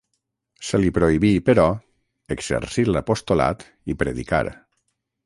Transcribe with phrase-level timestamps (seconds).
[0.67, 1.65] Se li prohibí, però,
[2.37, 4.41] exercir l'apostolat i predicar.